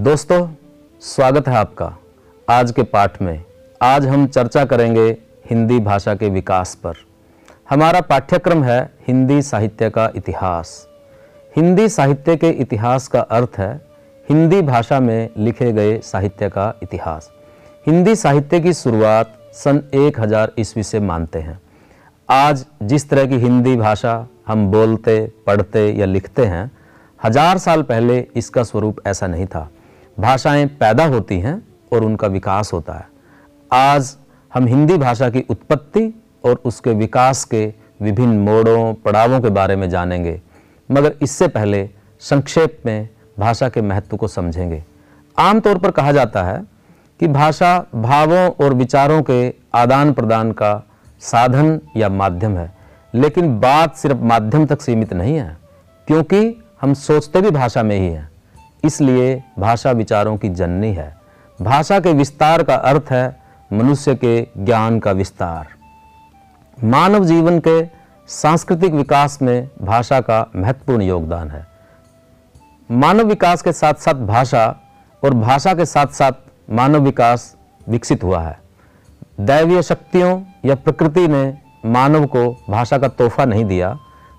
[0.00, 0.46] दोस्तों,
[1.02, 1.86] स्वागत है आपका।
[2.48, 3.42] आज के पाठ में,
[3.80, 5.04] आज हम चर्चा करेंगे
[5.46, 6.94] हिंदी भाषा के विकास पर।
[7.70, 8.78] हमारा पाठ्यक्रम है
[9.08, 10.70] हिंदी साहित्य का इतिहास।
[11.52, 13.74] हिंदी साहित्य के इतिहास का अर्थ है,
[14.28, 17.30] हिंदी भाषा में लिखे गए साहित्य का इतिहास।
[17.86, 21.60] हिंदी साहित्य की शुरुआत सन 1000 हज़ार ईस्वी से मानते हैं।
[22.28, 24.14] आज जिस तरह की हिंदी भाषा
[24.46, 26.70] हम बोलते, पढ़ते या लिखते हैं,
[27.20, 29.68] हज़ार साल पहले इसका स्वरूप ऐसा नहीं था।
[30.16, 33.08] भाषाएँ पैदा होती हैं और उनका विकास होता है।
[33.70, 34.16] आज
[34.52, 36.12] हम हिंदी भाषा की उत्पत्ति
[36.44, 37.66] और उसके विकास के
[38.02, 40.40] विभिन्न मोड़ों, पड़ावों के बारे में जानेंगे,
[40.88, 41.88] मगर इससे पहले
[42.22, 44.82] संक्षेप में भाषा के महत्व को समझेंगे।
[45.38, 46.62] आमतौर पर कहा जाता है
[47.20, 50.82] कि भाषा भावों और विचारों के आदान प्रदान का
[51.22, 52.72] साधन या माध्यम है,
[53.14, 55.56] लेकिन बात सिर्फ़ माध्यम तक सीमित नहीं है,
[56.08, 58.29] क्योंकि हम सोचते भी भाषा में ही हैं।
[58.84, 61.16] इसलिए भाषा विचारों की जननी है।
[61.62, 63.36] भाषा के विस्तार का अर्थ है
[63.72, 65.68] मनुष्य के ज्ञान का विस्तार।
[66.84, 67.84] मानव जीवन के
[68.28, 71.66] सांस्कृतिक विकास में भाषा का महत्वपूर्ण योगदान है।
[72.90, 74.66] मानव विकास के साथ साथ भाषा
[75.24, 76.32] और भाषा के साथ साथ
[76.70, 77.56] मानव विकास
[77.88, 78.58] विकसित हुआ है।
[79.40, 83.98] दैवीय शक्तियों या प्रकृति ने मानव को भाषा का तोहफा नहीं दिया,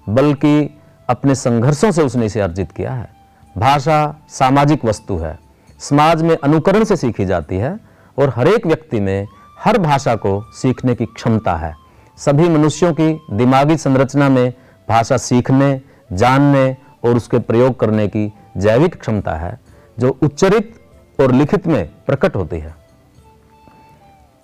[0.09, 3.20] बल्कि अपने संघर्षों से उसने इसे अर्जित किया है।
[3.57, 5.37] भाषा सामाजिक वस्तु है।
[5.79, 7.77] समाज में अनुकरण से सीखी जाती है
[8.17, 9.27] और हर एक व्यक्ति में
[9.59, 11.73] हर भाषा को सीखने की क्षमता है।
[12.17, 14.53] सभी मनुष्यों की दिमागी संरचना में
[14.89, 15.81] भाषा सीखने,
[16.13, 19.59] जानने और उसके प्रयोग करने की जैविक क्षमता है,
[19.99, 20.73] जो उच्चरित
[21.19, 22.75] और लिखित में प्रकट होती है।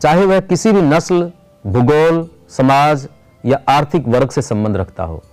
[0.02, 1.32] चाहे वह किसी भी नस्ल,
[1.68, 3.08] भूगोल, समाज
[3.46, 5.24] या आर्थिक वर्ग से संबंध रखता हो,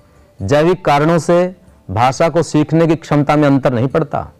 [0.42, 4.32] जैविक कारणों से भाषा को सीखने की क्षमता में अंतर नहीं पड़ता।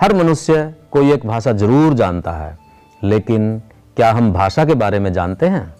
[0.00, 2.58] हर मनुष्य कोई एक भाषा ज़रूर जानता है।
[3.04, 3.62] लेकिन
[3.96, 5.74] क्या हम भाषा के बारे में जानते हैं?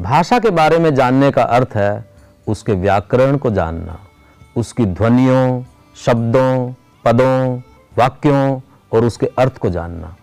[0.00, 2.04] भाषा के बारे में जानने का अर्थ है
[2.46, 3.98] उसके व्याकरण को जानना।
[4.56, 5.62] उसकी ध्वनियों,
[5.96, 6.72] शब्दों,
[7.04, 7.58] पदों,
[7.98, 8.60] वाक्यों
[8.92, 10.16] और उसके अर्थ को जानना।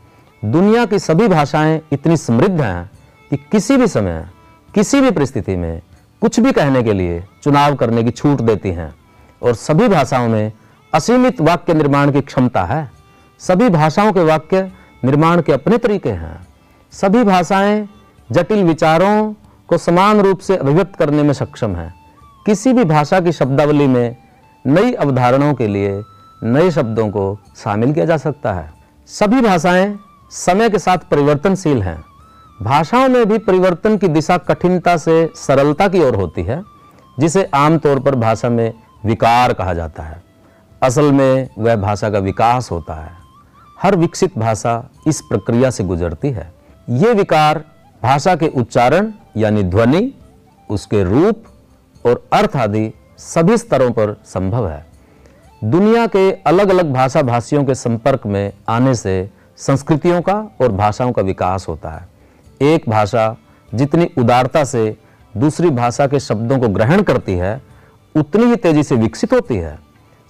[0.46, 2.92] दुनिया की सभी भाषाएँ इतनी समृद्ध हैं
[3.30, 4.28] कि किसी भी समय,
[4.76, 5.82] किसी भी परिस्थिति में
[6.22, 8.96] कुछ भी कहने के लिए चुनाव करने की छूट देती हैं।
[9.42, 10.52] और सभी भाषाओं में
[10.94, 12.92] असीमित वाक्य निर्माण की क्षमता है।
[13.40, 14.72] सभी भाषाओं के वाक्य
[15.06, 16.48] निर्माण के अपने तरीके हैं।
[16.92, 17.88] सभी भाषाएँ
[18.32, 19.34] जटिल विचारों
[19.68, 21.94] को समान रूप से अभिव्यक्त करने में सक्षम है।
[22.46, 24.18] किसी भी भाषा की शब्दावली में
[24.68, 26.02] नई अवधारणाओं के लिए
[26.44, 28.74] नए शब्दों को शामिल किया जा सकता है।
[29.08, 30.00] सभी भाषाएँ
[30.32, 32.04] समय के साथ परिवर्तनशील हैं।
[32.62, 36.62] भाषाओं में भी परिवर्तन की दिशा कठिनता से सरलता की ओर होती है,
[37.20, 38.74] जिसे आमतौर पर भाषा में
[39.06, 40.22] विकार कहा जाता है।
[40.82, 43.12] असल में वह भाषा का विकास होता है।
[43.84, 46.52] हर विकसित भाषा इस प्रक्रिया से गुजरती है।
[46.90, 47.64] ये विकार
[48.04, 50.14] भाषा के उच्चारण यानी ध्वनि,
[50.70, 51.44] उसके रूप
[52.06, 54.86] और अर्थ आदि सभी स्तरों पर संभव है।
[55.64, 61.12] दुनिया के अलग अलग भाषा भाषियों के संपर्क में आने से संस्कृतियों का और भाषाओं
[61.12, 62.08] का विकास होता है।
[62.62, 63.36] एक भाषा
[63.74, 64.98] जितनी उदारता से
[65.38, 67.62] दूसरी भाषा के शब्दों को ग्रहण करती है
[68.16, 69.78] उतनी ही तेज़ी से विकसित होती है।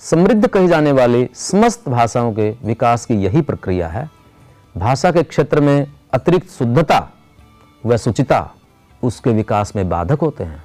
[0.02, 4.10] समृद्ध कही जाने वाली समस्त भाषाओं के विकास की यही प्रक्रिया है।
[4.76, 7.00] भाषा के क्षेत्र में अतिरिक्त शुद्धता
[7.86, 8.50] व सुचिता
[9.04, 10.64] उसके विकास में बाधक होते हैं।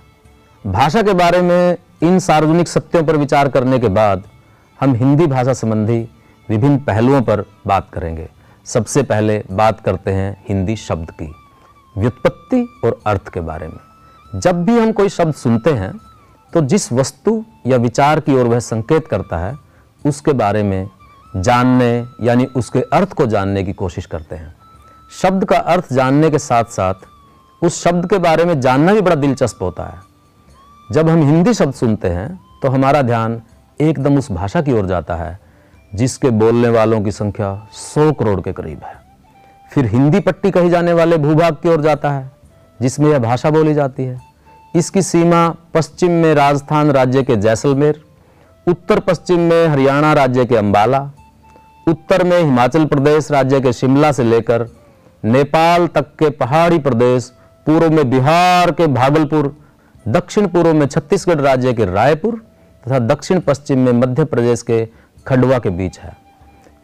[0.64, 4.25] भाषा के बारे में इन सार्वजनिक सत्यों पर विचार करने के बाद
[4.81, 6.00] हम हिंदी भाषा संबंधी
[6.48, 8.28] विभिन्न पहलुओं पर बात करेंगे।
[8.66, 11.32] सबसे पहले बात करते हैं हिंदी शब्द की,
[11.96, 15.92] व्युत्पत्ति और अर्थ के बारे में। जब भी हम कोई शब्द सुनते हैं
[16.54, 19.54] तो जिस वस्तु या विचार की ओर वह संकेत करता है,
[20.04, 20.88] उसके बारे में
[21.37, 24.54] जानने, यानी उसके अर्थ को जानने की कोशिश करते हैं।
[25.12, 29.14] शब्द का अर्थ जानने के साथ साथ उस शब्द के बारे में जानना भी बड़ा
[29.14, 30.00] दिलचस्प होता है।
[30.93, 32.28] जब हम हिंदी शब्द सुनते हैं
[32.62, 33.40] तो हमारा ध्यान
[33.81, 35.38] एकदम उस भाषा की ओर जाता है,
[35.93, 38.94] जिसके बोलने वालों की संख्या सौ करोड़ के करीब है।
[39.70, 42.31] फिर हिंदी पट्टी कही जाने वाले भूभाग की ओर जाता है,
[42.81, 44.33] जिसमें यह भाषा बोली जाती है।
[44.75, 48.00] इसकी सीमा पश्चिम में राजस्थान राज्य के जैसलमेर,
[48.67, 51.00] उत्तर पश्चिम में हरियाणा राज्य के अंबाला,
[51.87, 54.67] उत्तर में हिमाचल प्रदेश राज्य के शिमला से लेकर
[55.25, 57.31] नेपाल तक के पहाड़ी प्रदेश,
[57.67, 59.55] पूर्व में बिहार के भागलपुर,
[60.09, 62.43] दक्षिण पूर्व में छत्तीसगढ़ राज्य के रायपुर
[62.85, 64.85] तथा दक्षिण पश्चिम में मध्य प्रदेश के
[65.26, 66.17] खंडवा के बीच है।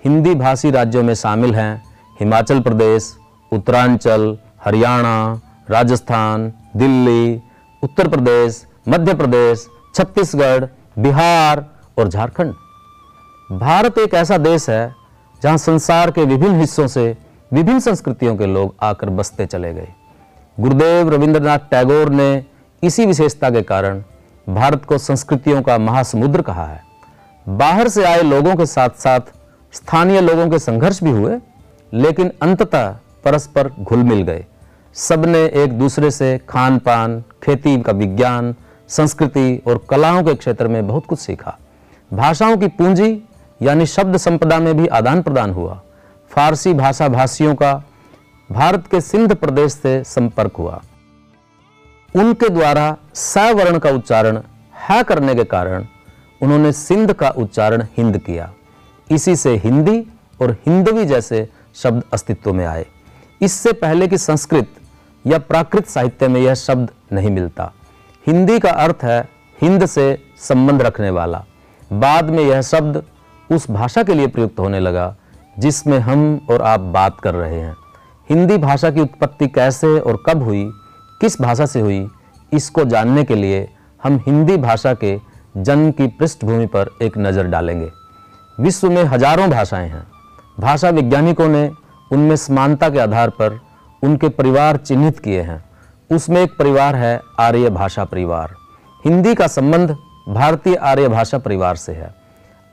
[0.05, 1.83] हिंदी भाषी राज्यों में शामिल हैं
[2.21, 3.15] हिमाचल प्रदेश,
[3.53, 5.41] उत्तरांचल, हरियाणा,
[5.71, 7.41] राजस्थान, दिल्ली
[7.83, 10.65] उत्तर प्रदेश, मध्य प्रदेश, छत्तीसगढ़,
[10.99, 11.65] बिहार
[11.99, 12.55] और झारखंड।
[13.53, 14.95] भारत एक ऐसा देश है
[15.43, 17.17] जहाँ संसार के विभिन्न हिस्सों से
[17.53, 19.89] विभिन्न संस्कृतियों के लोग आकर बसते चले गए।
[20.61, 22.45] गुरुदेव रविंद्रनाथ टैगोर ने
[22.83, 24.03] इसी विशेषता के कारण
[24.47, 26.83] भारत को संस्कृतियों का महासमुद्र कहा है।
[27.49, 29.35] बाहर से आए लोगों के साथ साथ
[29.73, 31.39] स्थानीय लोगों के संघर्ष भी हुए,
[31.93, 32.89] लेकिन अंततः
[33.25, 34.47] परस्पर घुल मिल गए।
[34.95, 38.55] सबने एक दूसरे से खान पान खेती का विज्ञान,
[38.89, 41.59] संस्कृति और कलाओं के क्षेत्र में बहुत कुछ सीखा।
[42.13, 43.23] भाषाओं की पूंजी,
[43.63, 45.81] यानी शब्द संपदा में भी आदान प्रदान हुआ।
[46.31, 47.83] फारसी भाषा भाषियों का
[48.53, 50.83] भारत के सिंध प्रदेश से संपर्क हुआ।
[52.17, 54.41] उनके द्वारा स वर्ण का उच्चारण
[54.89, 55.87] है करने के कारण
[56.43, 58.53] उन्होंने सिंध का उच्चारण हिंद किया।
[59.11, 60.01] इसी से हिंदी
[60.43, 62.87] और हिंदवी जैसे शब्द अस्तित्व में आए।
[63.41, 64.69] इससे पहले कि संस्कृत
[65.25, 67.73] या प्राकृत साहित्य में यह शब्द नहीं मिलता।
[68.27, 69.21] हिंदी का अर्थ है
[69.59, 71.45] हिंद से संबंध रखने वाला।
[71.91, 73.03] बाद में यह शब्द
[73.51, 75.15] उस भाषा के लिए प्रयुक्त होने लगा,
[75.59, 77.77] जिसमें हम और आप बात कर रहे हैं।
[78.29, 80.65] हिंदी भाषा की उत्पत्ति कैसे और कब हुई,
[81.21, 82.07] किस भाषा से हुई,
[82.53, 83.69] इसको जानने के लिए
[84.01, 85.19] हम हिंदी भाषा के
[85.57, 87.91] जन्म की पृष्ठभूमि पर एक नज़र डालेंगे।
[88.59, 90.07] विश्व में हज़ारों भाषाएँ हैं।
[90.61, 91.71] भाषा वैज्ञानिकों ने
[92.11, 93.59] उनमें समानता के आधार पर
[94.03, 95.65] उनके परिवार चिन्हित किए हैं।
[96.11, 98.55] उसमें एक परिवार है आर्य भाषा परिवार।
[99.05, 99.97] हिंदी का संबंध
[100.29, 102.15] भारतीय आर्य भाषा परिवार से है।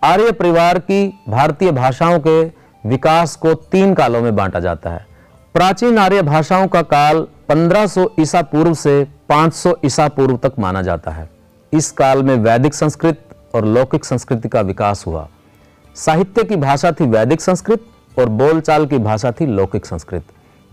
[0.03, 2.43] आर्य परिवार की भारतीय भाषाओं के
[2.89, 5.05] विकास को तीन कालों में बांटा जाता है।
[5.53, 11.11] प्राचीन आर्य भाषाओं का काल 1500 ईसा पूर्व से 500 ईसा पूर्व तक माना जाता
[11.11, 11.29] है।
[11.73, 15.27] इस काल में वैदिक संस्कृत और लौकिक संस्कृति का विकास हुआ।
[15.95, 17.85] साहित्य की भाषा थी वैदिक संस्कृत
[18.19, 20.23] और बोलचाल की भाषा थी लौकिक संस्कृत।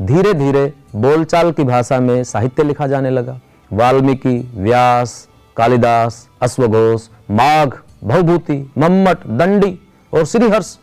[0.02, 3.40] धीरे धीरे बोलचाल की भाषा में साहित्य लिखा जाने लगा।
[3.72, 7.70] वाल्मीकि, व्यास, कालिदास, अश्वघोष, माघ
[8.04, 9.78] भवभूति मम्मट, दंडी
[10.14, 10.78] और श्रीहर्ष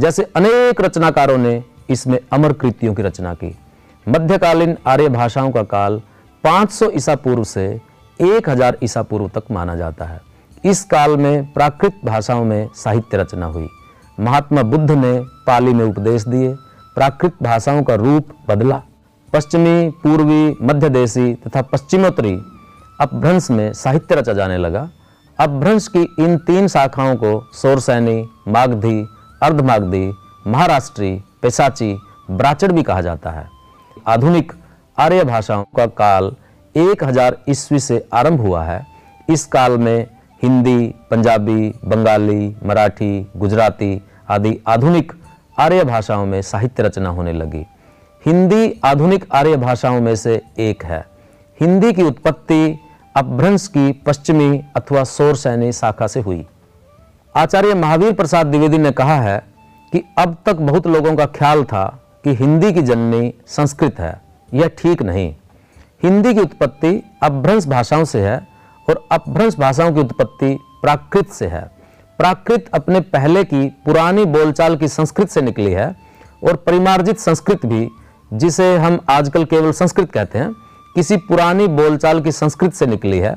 [0.00, 3.58] जैसे अनेक रचनाकारों ने इसमें अमर कृतियों की रचना की।
[4.08, 6.02] मध्यकालीन आर्य भाषाओं का काल
[6.44, 7.80] 500 ईसा पूर्व से
[8.20, 10.20] 1000 ईसा पूर्व तक माना जाता है।
[10.64, 13.68] इस काल में प्राकृत भाषाओं में साहित्य रचना हुई।
[14.20, 16.54] महात्मा बुद्ध ने पाली में उपदेश दिए।
[16.94, 18.82] प्राकृत भाषाओं का रूप बदला।
[19.32, 22.40] पश्चिमी, पूर्वी मध्य देशी तथा पश्चिमोत्तरी
[23.00, 24.90] अपभ्रंश में साहित्य रचा जाने लगा।
[25.38, 29.06] अपभ्रंश की इन तीन शाखाओं को सोरसैनी, मागधी,
[29.42, 30.12] अर्धमागधी,
[30.46, 31.98] महाराष्ट्री, पेशाची,
[32.30, 33.46] ब्राचड़ भी कहा जाता है।
[34.06, 34.52] आधुनिक
[34.98, 36.36] आर्य भाषाओं का काल
[36.74, 38.86] 1000 ईस्वी से आरंभ हुआ है।
[39.30, 40.06] इस काल में
[40.42, 45.12] हिंदी, पंजाबी, बंगाली, मराठी, गुजराती आदि आधुनिक
[45.58, 47.66] आर्य भाषाओं में साहित्य रचना होने लगी।
[48.26, 51.04] हिंदी आधुनिक आर्य भाषाओं में से एक है।
[51.60, 52.78] हिंदी की उत्पत्ति
[53.16, 56.46] अपभ्रंश की पश्चिमी अथवा सौर सैनी शाखा से हुई।
[57.36, 59.38] आचार्य महावीर प्रसाद द्विवेदी ने कहा है
[59.92, 64.20] कि अब तक बहुत लोगों का ख्याल था कि हिंदी की जननी संस्कृत है।
[64.54, 65.34] यह ठीक नहीं।
[66.02, 68.48] हिंदी की उत्पत्ति अपभ्रंश भाषाओं से है
[68.88, 71.77] और अपभ्रंश भाषाओं की उत्पत्ति प्राकृत से है।
[72.18, 75.94] प्राकृत अपने पहले की पुरानी बोलचाल की संस्कृत से निकली है
[76.44, 77.88] और परिमार्जित संस्कृत भी,
[78.32, 80.52] जिसे हम आजकल केवल संस्कृत कहते हैं,
[80.94, 83.36] किसी पुरानी बोलचाल की संस्कृत से निकली है।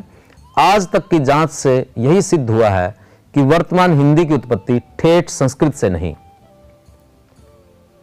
[0.59, 2.95] आज तक की जाँच से यही सिद्ध हुआ है
[3.33, 6.13] कि वर्तमान हिंदी की उत्पत्ति ठेठ संस्कृत से नहीं।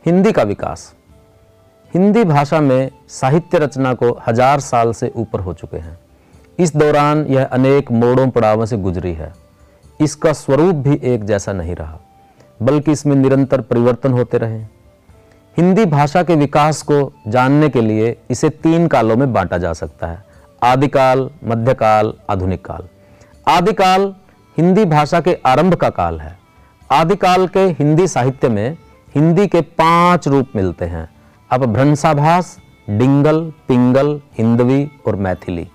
[0.06, 0.92] हिंदी का विकास।
[1.94, 5.98] हिंदी भाषा में साहित्य रचना को हज़ार साल से ऊपर हो चुके हैं।
[6.58, 9.32] इस दौरान यह अनेक मोड़ों पड़ावों से गुजरी है।
[10.00, 11.98] इसका स्वरूप भी एक जैसा नहीं रहा,
[12.60, 14.58] बल्कि इसमें निरंतर परिवर्तन होते रहे।
[15.56, 20.06] हिंदी भाषा के विकास को जानने के लिए इसे तीन कालों में बांटा जा सकता
[20.06, 20.24] है,
[20.62, 22.88] आदिकाल, मध्यकाल, आधुनिक काल।
[23.46, 24.14] आदिकाल
[24.56, 26.36] हिंदी भाषा के आरंभ का काल है।
[26.90, 28.76] आदिकाल के हिंदी साहित्य में
[29.14, 31.08] हिंदी के पाँच रूप मिलते हैं।
[31.50, 32.56] अपभ्रंशाभास
[32.88, 35.68] डिंगल, पिंगल, हिंदवी और मैथिली।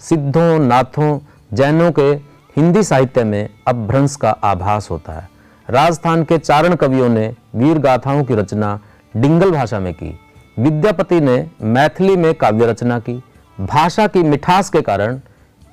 [0.00, 1.18] सिद्धों, नाथों,
[1.52, 2.14] जैनों के
[2.56, 5.28] हिंदी साहित्य में अपभ्रंश का आभास होता है।
[5.70, 8.80] राजस्थान के चारण कवियों ने वीर गाथाओं की रचना
[9.16, 10.20] डिंगल भाषा में की।
[10.58, 13.22] विद्यापति ने मैथिली में काव्य रचना की।
[13.60, 15.20] भाषा की मिठास के कारण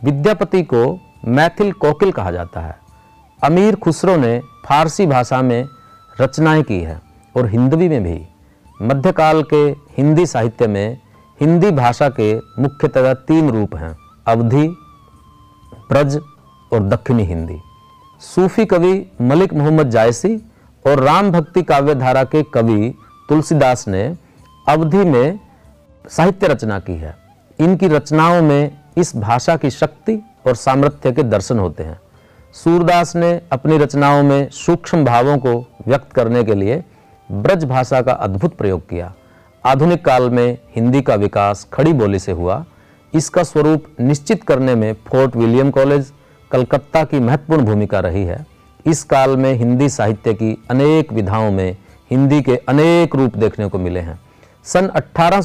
[0.03, 2.77] विद्यापति को मैथिल कोकिल कहा जाता है।
[3.43, 5.67] अमीर खुसरो ने फारसी भाषा में
[6.21, 7.01] रचनाएँ की है
[7.37, 8.27] और हिंदवी में भी।
[8.81, 9.63] मध्यकाल के
[9.97, 10.97] हिंदी साहित्य में
[11.41, 13.95] हिंदी भाषा के मुख्यतः तीन रूप हैं।
[14.27, 14.67] अवधि
[15.89, 16.19] ब्रज
[16.73, 17.57] और दक्षिणी हिंदी।
[18.21, 20.35] सूफी कवि मलिक मोहम्मद जायसी
[20.85, 22.93] और राम भक्ति काव्य धारा के कवि
[23.29, 24.03] तुलसीदास ने
[24.69, 25.39] अवधि में
[26.05, 27.15] साहित्य रचना की है।
[27.59, 31.99] इनकी रचनाओं में इस भाषा की शक्ति और सामर्थ्य के दर्शन होते हैं।
[32.55, 35.53] सूरदास ने अपनी रचनाओं में सूक्ष्म भावों को
[35.87, 36.83] व्यक्त करने के लिए
[37.29, 39.13] ब्रज भाषा का अद्भुत प्रयोग किया।
[39.63, 42.63] आधुनिक काल में हिंदी का विकास खड़ी बोली से हुआ।
[43.13, 46.11] इसका स्वरूप निश्चित करने में फोर्ट विलियम कॉलेज
[46.53, 48.45] कलकत्ता की महत्वपूर्ण भूमिका रही है।
[48.85, 51.77] इस काल में हिंदी साहित्य की अनेक विधाओं में
[52.11, 54.19] हिंदी के अनेक रूप देखने को मिले हैं।
[54.63, 55.41] सन अठारह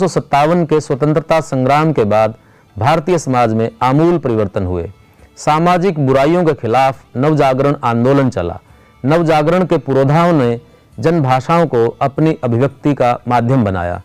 [0.64, 2.34] के स्वतंत्रता संग्राम के बाद
[2.78, 4.90] भारतीय समाज में आमूल परिवर्तन हुए।
[5.36, 8.58] सामाजिक बुराइयों के खिलाफ नवजागरण आंदोलन चला।
[9.04, 10.60] नवजागरण के पुरोधाओं ने
[11.00, 14.02] जन भाषाओं को अपनी अभिव्यक्ति का माध्यम बनाया।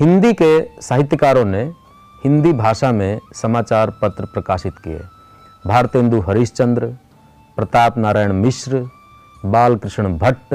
[0.00, 1.62] हिंदी के साहित्यकारों ने
[2.24, 5.00] हिंदी भाषा में समाचार पत्र प्रकाशित किए।
[5.66, 6.86] भारतेंदु हरिश्चंद्र,
[7.56, 8.88] प्रताप नारायण मिश्र,
[9.44, 10.54] बालकृष्ण भट्ट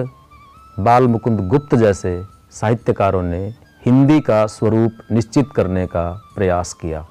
[0.79, 3.53] बाल मुकुंद गुप्त जैसे साहित्यकारों ने
[3.85, 7.05] हिंदी का स्वरूप निश्चित करने का प्रयास किया।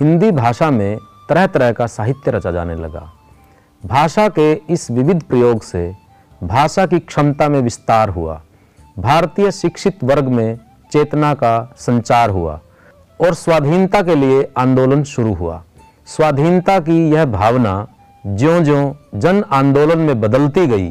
[0.00, 3.12] हिंदी भाषा में तरह तरह का साहित्य रचा जाने लगा।
[3.86, 5.92] भाषा के इस विविध प्रयोग से
[6.42, 8.40] भाषा की क्षमता में विस्तार हुआ।
[8.98, 10.58] भारतीय शिक्षित वर्ग में
[10.92, 12.60] चेतना का संचार हुआ
[13.20, 15.62] और स्वाधीनता के लिए आंदोलन शुरू हुआ।
[16.08, 17.72] स्वाधीनता की यह भावना
[18.24, 20.90] ज्यों ज्यों जन आंदोलन में बदलती गई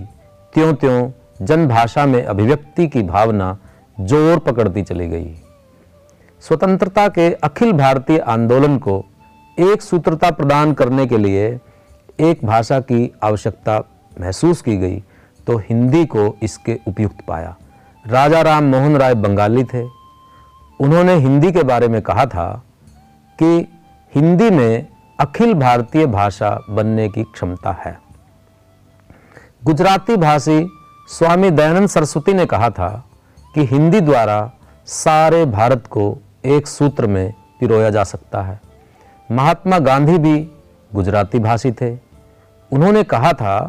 [0.53, 3.57] त्यों त्यों जन भाषा में अभिव्यक्ति की भावना
[3.97, 5.33] ज़ोर पकड़ती चली गई।
[6.43, 9.03] स्वतंत्रता के अखिल भारतीय आंदोलन को
[9.57, 11.47] एक सूत्रता प्रदान करने के लिए
[12.21, 13.79] एक भाषा की आवश्यकता
[14.13, 14.99] महसूस की गई
[15.47, 17.55] तो हिंदी को इसके उपयुक्त पाया।
[18.05, 19.83] राजा राम मोहन राय बंगाली थे।
[20.79, 22.51] उन्होंने हिंदी के बारे में कहा था
[23.39, 23.51] कि
[24.13, 24.87] हिंदी में
[25.19, 27.97] अखिल भारतीय भाषा बनने की क्षमता है।
[29.63, 30.69] गुजराती भाषी
[31.07, 32.89] स्वामी दयानंद सरस्वती ने कहा था
[33.55, 34.51] कि हिंदी द्वारा
[34.87, 38.59] सारे भारत को एक सूत्र में पिरोया जा सकता है।
[39.29, 40.39] महात्मा गांधी भी
[40.91, 41.93] गुजराती भाषी थे।
[42.71, 43.59] उन्होंने कहा था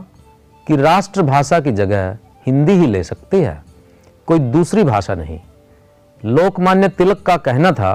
[0.67, 2.17] कि राष्ट्रभाषा की जगह
[2.47, 3.63] हिंदी ही ले सकती है,
[4.29, 5.41] कोई दूसरी भाषा नहीं।
[6.25, 7.95] लोकमान्य तिलक का कहना था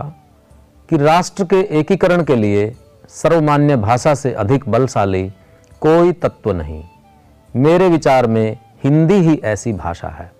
[0.89, 2.75] कि राष्ट्र के एकीकरण के लिए
[3.09, 5.29] सर्वमान्य भाषा से अधिक बलशाली
[5.81, 6.83] कोई तत्व नहीं।
[7.55, 10.31] मेरे विचार में हिंदी ही ऐसी भाषा है।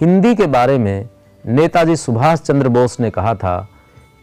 [0.00, 1.08] हिंदी के बारे में
[1.46, 3.68] नेताजी सुभाष चंद्र बोस ने कहा था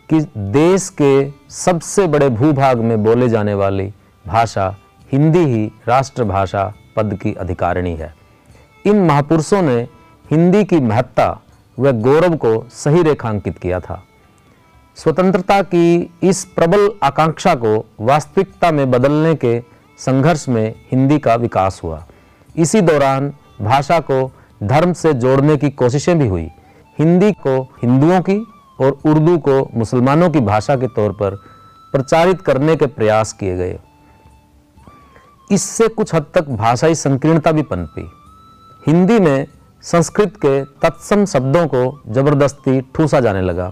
[0.10, 3.94] कि देश के सबसे बड़े भूभाग में बोले जाने वाली
[4.28, 4.76] भाषा
[5.12, 8.16] हिंदी ही राष्ट्रभाषा पद की अधिकारिणी है।
[8.86, 9.88] इन महापुरुषों ने
[10.32, 11.42] हिंदी की महत्ता
[11.80, 14.04] व गौरव को सही रेखांकित किया था।
[14.98, 19.60] स्वतंत्रता की इस प्रबल आकांक्षा को वास्तविकता में बदलने के
[20.00, 22.06] संघर्ष में हिंदी का विकास हुआ।
[22.56, 24.32] इसी दौरान भाषा को
[24.64, 26.48] धर्म से जोड़ने की कोशिशें भी हुई।
[27.00, 28.38] हिंदी को हिंदुओं की
[28.80, 31.36] और उर्दू को मुसलमानों की भाषा के तौर पर
[31.94, 33.80] प्रचारित करने के प्रयास किए गए।
[35.52, 38.10] इससे कुछ हद तक भाषाई संकीर्णता भी पनपी।
[38.88, 39.46] हिंदी में
[39.84, 43.72] संस्कृत के तत्सम शब्दों को ज़बरदस्ती ठूसा जाने लगा।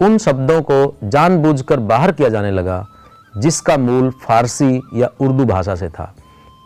[0.00, 2.84] उन शब्दों को जानबूझकर बाहर किया जाने लगा,
[3.34, 6.14] जिसका मूल फारसी या उर्दू भाषा से था।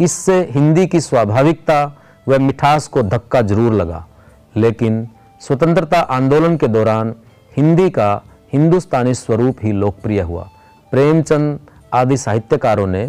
[0.01, 1.85] इससे हिंदी की स्वाभाविकता
[2.27, 4.07] व मिठास को धक्का ज़रूर लगा,
[4.57, 5.07] लेकिन
[5.41, 7.15] स्वतंत्रता आंदोलन के दौरान
[7.53, 8.23] हिंदी का
[8.53, 10.49] हिंदुस्तानी स्वरूप ही लोकप्रिय हुआ।
[10.93, 11.59] प्रेमचंद
[11.95, 13.03] आदि साहित्यकारों ने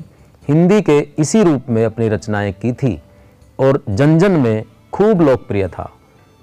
[0.47, 2.99] हिंदी के इसी रूप में अपनी रचनाएँ की थी
[3.59, 4.63] और जन जन में
[4.93, 5.89] खूब लोकप्रिय था।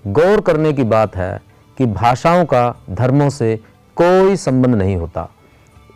[0.05, 1.41] गौर करने की बात है
[1.79, 3.59] कि भाषाओं का धर्मों से
[4.03, 5.29] कोई संबंध नहीं होता।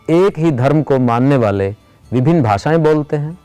[0.09, 1.69] एक ही धर्म को मानने वाले
[2.11, 3.37] विभिन्न भाषाएँ बोलते हैं।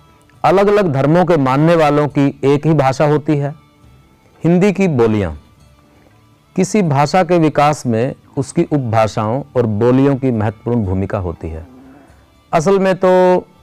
[0.44, 3.54] अलग अलग धर्मों के मानने वालों की एक ही भाषा होती है।
[4.44, 5.38] हिंदी की बोलियाँ।
[6.56, 11.66] किसी भाषा के विकास में उसकी उपभाषाओं और बोलियों की महत्वपूर्ण भूमिका होती है।
[12.52, 13.08] असल में तो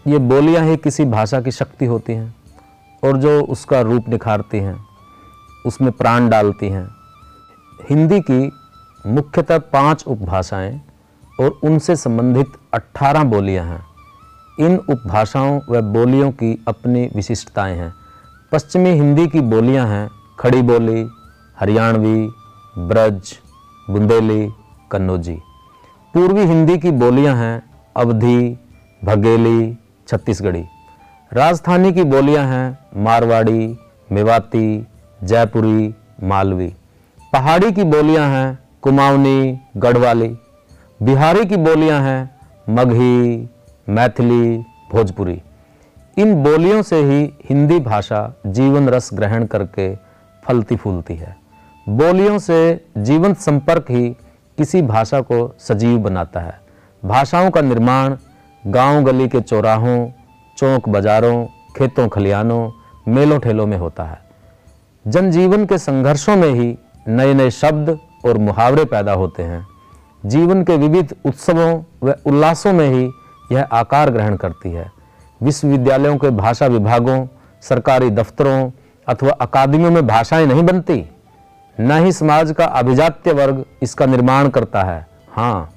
[0.07, 2.35] ये बोलियाँ ही किसी भाषा की शक्ति होती हैं
[3.03, 4.77] और जो उसका रूप निखारती हैं,
[5.65, 6.87] उसमें प्राण डालती हैं।
[7.89, 8.51] हिंदी की
[9.07, 10.81] मुख्यतः पाँच उपभाषाएँ
[11.39, 13.85] और उनसे संबंधित अट्ठारह बोलियाँ हैं।
[14.59, 17.93] इन उपभाषाओं व बोलियों की अपनी विशिष्टताएँ हैं।
[18.51, 21.09] पश्चिमी हिंदी की बोलियाँ हैं, खड़ी बोली,
[21.59, 22.29] हरियाणवी,
[22.77, 23.37] ब्रज,
[23.89, 24.49] बुंदेली,
[24.91, 25.39] कन्नौजी।
[26.13, 27.63] पूर्वी हिंदी की बोलियाँ हैं,
[27.97, 28.59] अवधी,
[29.05, 29.77] भगेली,
[30.07, 30.63] छत्तीसगढ़ी।
[31.33, 33.77] राजस्थानी की बोलियाँ हैं, मारवाड़ी,
[34.11, 34.87] मेवाती,
[35.23, 36.73] जयपुरी, मालवी।
[37.33, 40.37] पहाड़ी की बोलियाँ हैं, कुमाऊनी, गढ़वाली।
[41.03, 42.39] बिहारी की बोलियाँ हैं
[42.69, 43.49] मगही,
[43.89, 44.57] मैथिली,
[44.91, 45.41] भोजपुरी।
[46.17, 49.95] इन बोलियों से ही हिंदी भाषा जीवन रस ग्रहण करके
[50.43, 51.35] फलती फूलती है।
[51.89, 54.09] बोलियों से जीवंत संपर्क ही
[54.57, 56.59] किसी भाषा को सजीव बनाता है।
[57.05, 58.17] भाषाओं का निर्माण
[58.67, 60.09] गाँव गली के चौराहों,
[60.57, 62.71] चौक बाजारों, खेतों खलियानों
[63.07, 64.19] मेलों, ठेलों में होता है।
[65.07, 66.77] जनजीवन के संघर्षों में ही
[67.07, 69.67] नए नए शब्द और मुहावरे पैदा होते हैं।
[70.23, 73.09] जीवन के विविध उत्सवों व उल्लासों में ही
[73.51, 74.85] यह आकार ग्रहण करती है।
[75.41, 77.25] विश्वविद्यालयों के भाषा विभागों,
[77.63, 78.69] सरकारी दफ्तरों
[79.07, 81.03] अथवा अकादमियों में भाषाएँ नहीं बनती।
[81.77, 85.69] न ही समाज का अभिजात्य वर्ग इसका निर्माण करता है। हाँ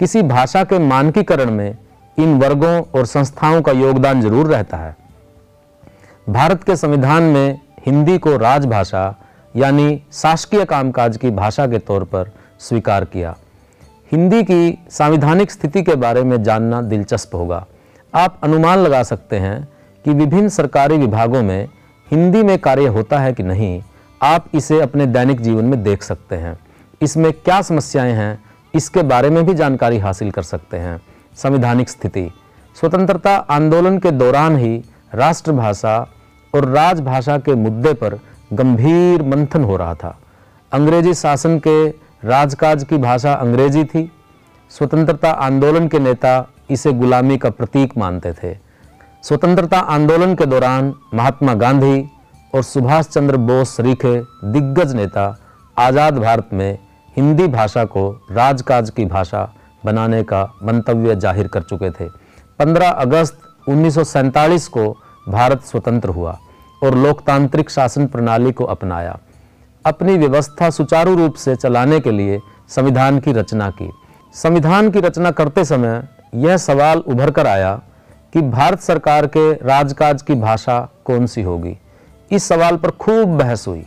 [0.00, 1.76] किसी भाषा के मानकीकरण में
[2.18, 4.96] इन वर्गों और संस्थाओं का योगदान ज़रूर रहता है।
[6.26, 9.14] भारत के संविधान में हिंदी को राजभाषा
[9.54, 13.36] यानी शासकीय कामकाज की भाषा के तौर पर स्वीकार किया।
[14.12, 17.66] हिंदी की संवैधानिक स्थिति के बारे में जानना दिलचस्प होगा।
[18.14, 19.68] आप अनुमान लगा सकते हैं
[20.04, 21.68] कि विभिन्न सरकारी विभागों में
[22.10, 23.82] हिंदी में कार्य होता है कि नहीं।
[24.22, 26.58] आप इसे अपने दैनिक जीवन में देख सकते हैं।
[27.02, 28.44] इसमें क्या समस्याएँ हैं,
[28.74, 31.00] इसके बारे में भी जानकारी हासिल कर सकते हैं।
[31.36, 32.30] संविधानिक स्थिति।
[32.80, 34.82] स्वतंत्रता आंदोलन के दौरान ही
[35.14, 36.08] राष्ट्रभाषा
[36.54, 38.18] और राजभाषा के मुद्दे पर
[38.52, 40.18] गंभीर मंथन हो रहा था।
[40.72, 44.10] अंग्रेज़ी शासन के राजकाज की भाषा अंग्रेज़ी थी।
[44.70, 48.54] स्वतंत्रता आंदोलन के नेता इसे गुलामी का प्रतीक मानते थे।
[49.22, 52.04] स्वतंत्रता आंदोलन के दौरान महात्मा गांधी
[52.52, 54.14] और सुभाष चंद्र बोस रिखे
[54.44, 55.26] दिग्गज नेता
[55.76, 56.78] आज़ाद भारत में
[57.16, 59.48] हिंदी भाषा को राजकाज की भाषा
[59.84, 62.08] बनाने का मंतव्य ज़ाहिर कर चुके थे।
[62.58, 64.88] 15 अगस्त 1947 को
[65.28, 66.36] भारत स्वतंत्र हुआ
[66.82, 69.18] और लोकतांत्रिक शासन प्रणाली को अपनाया।
[69.86, 73.90] अपनी व्यवस्था सुचारू रूप से चलाने के लिए संविधान की रचना की।
[74.34, 77.80] संविधान की रचना करते समय यह सवाल उभर कर आया
[78.32, 81.78] कि भारत सरकार के राजकाज की भाषा कौन सी होगी?
[82.32, 83.84] इस सवाल पर खूब बहस हुई।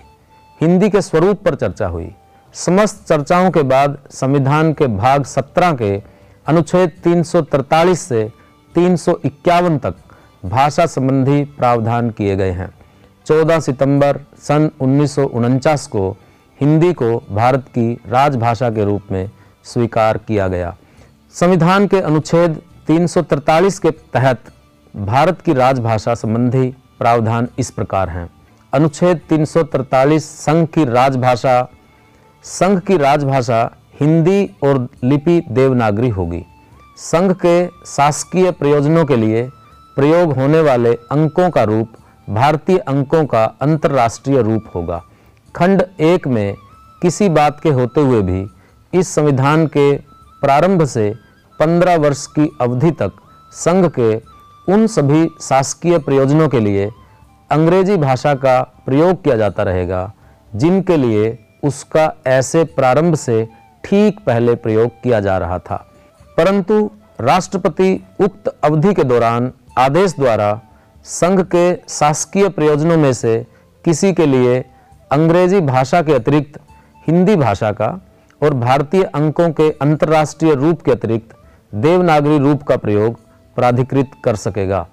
[0.62, 2.12] हिंदी के स्वरूप पर चर्चा हुई।
[2.54, 6.04] समस्त चर्चाओं के बाद संविधान के भाग 17 के
[6.48, 8.32] अनुच्छेद 343 से
[8.76, 9.96] तीन सौ इक्यावन तक
[10.46, 12.77] भाषा संबंधी प्रावधान किए गए हैं।
[13.28, 16.18] 14 सितंबर सन उन्नीस सौ उनचास को
[16.62, 19.30] हिंदी को भारत की राजभाषा के रूप में
[19.64, 20.76] स्वीकार किया गया।
[21.34, 24.42] संविधान के अनुच्छेद 343 के तहत
[24.96, 28.30] भारत की राजभाषा संबंधी प्रावधान इस प्रकार हैं।
[28.74, 31.70] अनुच्छेद 343 संघ की राजभाषा,
[32.44, 36.46] संघ की राजभाषा हिंदी और लिपि देवनागरी होगी।
[36.98, 39.50] संघ के शासकीय प्रयोजनों के लिए
[39.96, 41.90] प्रयोग होने वाले अंकों का रूप
[42.30, 45.04] भारतीय अंकों का अंतर्राष्ट्रीय रूप होगा।
[45.56, 46.56] खंड एक में
[47.02, 48.46] किसी बात के होते हुए भी
[48.94, 49.96] इस संविधान के
[50.42, 51.14] प्रारंभ से
[51.60, 53.12] पंद्रह वर्ष की अवधि तक
[53.54, 54.16] संघ के
[54.74, 56.90] उन सभी शासकीय प्रयोजनों के लिए
[57.52, 60.14] अंग्रेज़ी भाषा का प्रयोग किया जाता रहेगा,
[60.56, 63.48] जिनके लिए उसका ऐसे प्रारंभ से
[63.84, 65.86] ठीक पहले प्रयोग किया जा रहा था।
[66.38, 70.62] परंतु राष्ट्रपति उक्त अवधि के दौरान आदेश द्वारा
[71.08, 73.36] संघ के शासकीय प्रयोजनों में से
[73.86, 74.58] किसी के लिए
[75.12, 76.60] अंग्रेज़ी भाषा के अतिरिक्त,
[77.08, 77.88] हिंदी भाषा का
[78.42, 81.36] और भारतीय अंकों के अंतर्राष्ट्रीय रूप के अतिरिक्त
[81.74, 83.20] देवनागरी रूप का प्रयोग
[83.58, 84.86] प्राधिकृत कर सकेगा।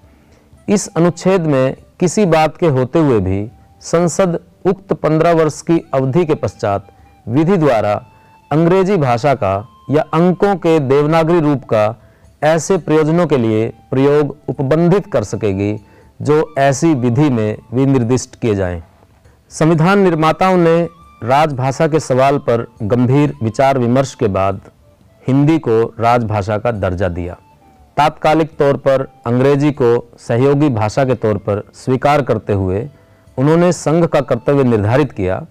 [0.69, 3.47] इस अनुच्छेद में किसी बात के होते हुए भी
[3.83, 6.87] संसद उक्त पंद्रह वर्ष की अवधि के पश्चात
[7.27, 7.95] विधि द्वारा
[8.51, 9.57] अंग्रेज़ी भाषा का
[9.91, 11.85] या अंकों के देवनागरी रूप का
[12.43, 15.73] ऐसे प्रयोजनों के लिए प्रयोग उपबंधित कर सकेगी
[16.25, 18.83] जो ऐसी विधि में विनिर्दिष्ट किए जाएँ।
[19.51, 20.89] संविधान निर्माताओं ने
[21.23, 24.61] राजभाषा के सवाल पर गंभीर विचार विमर्श के बाद
[25.29, 27.37] हिंदी को राजभाषा का दर्जा दिया।
[27.97, 32.89] तात्कालिक तौर पर अंग्रेज़ी को सहयोगी भाषा के तौर पर स्वीकार करते हुए
[33.39, 35.47] उन्होंने संघ का कर्तव्य निर्धारित किया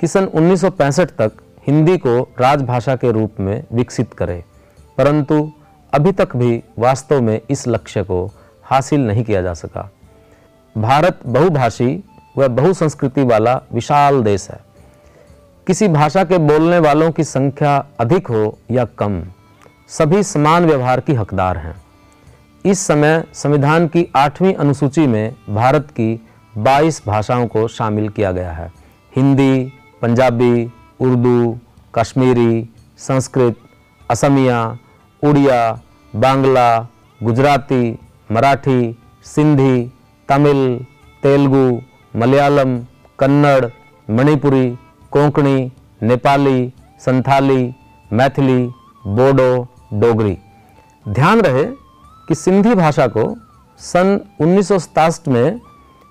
[0.00, 1.32] कि सन 1965 तक
[1.66, 4.42] हिंदी को राजभाषा के रूप में विकसित करें।
[4.98, 5.52] परंतु
[5.92, 8.30] अभी तक भी वास्तव में इस लक्ष्य को
[8.62, 9.90] हासिल नहीं किया जा सका।
[10.76, 12.04] भारत बहुभाषी
[12.38, 14.60] व बहुसंस्कृति वाला विशाल देश है।
[15.66, 19.22] किसी भाषा के बोलने वालों की संख्या अधिक हो या कम,
[19.88, 21.74] सभी समान व्यवहार की हकदार हैं।
[22.64, 26.26] इस समय संविधान की आठवीं अनुसूची में भारत की
[26.58, 28.72] 22 भाषाओं को शामिल किया गया है।
[29.16, 31.58] हिंदी, पंजाबी, उर्दू,
[31.94, 33.56] कश्मीरी, संस्कृत,
[34.10, 34.78] असमिया,
[35.22, 35.80] उड़िया,
[36.16, 36.80] बांग्ला,
[37.22, 37.98] गुजराती,
[38.32, 39.92] मराठी, सिंधी
[40.28, 40.60] तमिल,
[41.22, 41.64] तेलुगु,
[42.18, 42.78] मलयालम,
[43.18, 43.66] कन्नड़,
[44.08, 44.68] मणिपुरी,
[45.10, 47.62] कोंकणी, नेपाली, संथाली,
[48.12, 48.60] मैथिली,
[49.06, 49.50] बोडो,
[49.92, 50.36] डोगरी।
[51.06, 51.64] ध्यान रहे
[52.28, 53.24] कि सिंधी भाषा को
[53.80, 54.72] सन उन्नीस
[55.28, 55.60] में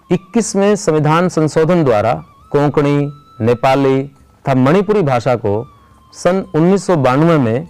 [0.10, 2.14] 21वें संविधान संशोधन द्वारा
[2.52, 2.98] कोंकणी,
[3.42, 5.54] नेपाली तथा मणिपुरी भाषा को
[6.14, 7.68] सन उन्नीस सौ बानवे में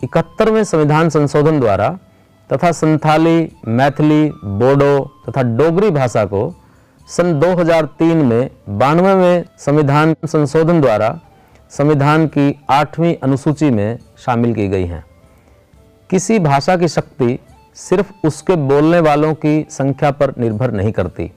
[0.00, 1.88] इकहत्तरवें संविधान संशोधन द्वारा
[2.52, 6.54] तथा संथाली, मैथिली, बोडो तथा डोगरी भाषा को
[7.08, 11.18] सन 2003 में बानवेवें संविधान संशोधन द्वारा
[11.70, 15.04] संविधान की आठवीं अनुसूची में शामिल की गई हैं।
[16.10, 17.38] किसी भाषा की शक्ति
[17.74, 21.32] सिर्फ़ उसके बोलने वालों की संख्या पर निर्भर नहीं करती,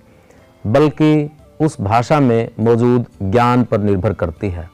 [0.68, 4.70] बल्कि उस भाषा में मौजूद ज्ञान पर निर्भर करती है।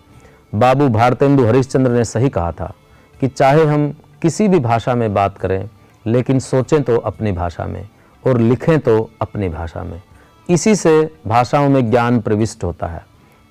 [0.56, 2.74] बाबू भारतेंदु हरिश्चंद्र ने सही कहा था
[3.20, 5.70] कि चाहे हम किसी भी भाषा में बात करें
[6.08, 7.88] लेकिन सोचें तो अपनी भाषा में
[8.24, 10.02] और लिखें तो अपनी भाषा में।
[10.50, 13.06] इसी से भाषाओं में ज्ञान प्रविष्ट होता है,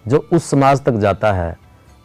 [0.05, 1.57] जो उस समाज तक जाता है।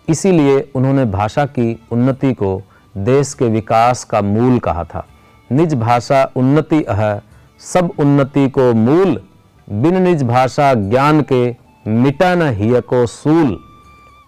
[0.07, 2.61] इसीलिए उन्होंने भाषा की उन्नति को
[2.95, 5.05] देश के विकास का मूल कहा था।
[5.49, 7.21] निज भाषा उन्नति है
[7.63, 9.21] सब उन्नति को मूल।
[9.67, 11.43] बिन निज भाषा ज्ञान के
[11.85, 13.57] मिटा न हिय को सूल।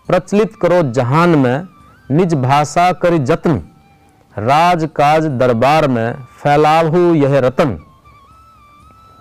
[0.07, 1.67] प्रचलित करो जहान में,
[2.09, 3.62] निज भाषा कर जत्न।
[4.36, 7.78] राज काज दरबार में फैलावु यह रतन।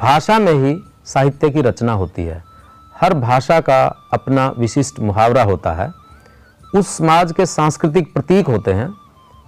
[0.00, 2.42] भाषा में ही साहित्य की रचना होती है।
[2.94, 5.90] हर भाषा का अपना विशिष्ट मुहावरा होता है।
[6.74, 8.88] उस समाज के सांस्कृतिक प्रतीक होते हैं।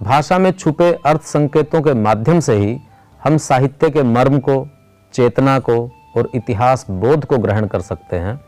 [0.01, 2.77] भाषा में छुपे अर्थ संकेतों के माध्यम से ही
[3.21, 4.67] हम साहित्य के मर्म को,
[5.13, 5.81] चेतना को
[6.17, 8.39] और इतिहास बोध को ग्रहण कर सकते हैं।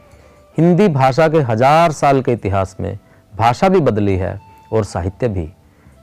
[0.57, 2.97] हिंदी भाषा के हज़ार साल के इतिहास में
[3.33, 4.39] भाषा भी बदली है
[4.73, 5.49] और साहित्य भी।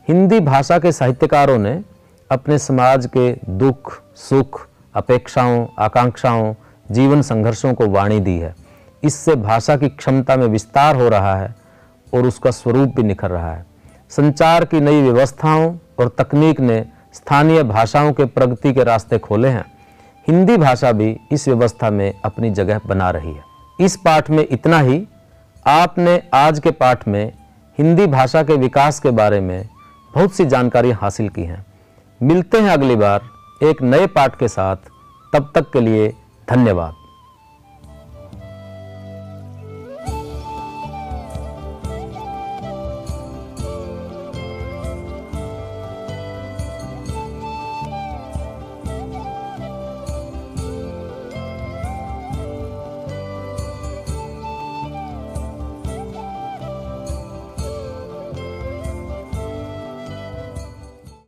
[0.09, 1.83] हिंदी भाषा के साहित्यकारों ने
[2.31, 6.55] अपने समाज के दुख, सुख, अपेक्षाओं, आकांक्षाओं,
[6.91, 8.55] जीवन संघर्षों को वाणी दी है।
[9.03, 11.55] इससे भाषा की क्षमता में विस्तार हो रहा है
[12.15, 13.67] और उसका स्वरूप भी निखर रहा है।
[14.11, 19.65] संचार की नई व्यवस्थाओं और तकनीक ने स्थानीय भाषाओं के प्रगति के रास्ते खोले हैं।
[20.29, 23.43] हिंदी भाषा भी इस व्यवस्था में अपनी जगह बना रही है।
[23.81, 25.07] इस पाठ में इतना ही,
[25.67, 27.33] आपने आज के पाठ में
[27.79, 29.69] हिंदी भाषा के विकास के बारे में
[30.15, 31.67] बहुत सी जानकारी हासिल की हैं।
[32.23, 33.23] मिलते हैं अगली बार
[33.63, 34.77] एक नए पाठ के साथ।
[35.33, 36.15] तब तक के लिए
[36.51, 36.95] धन्यवाद।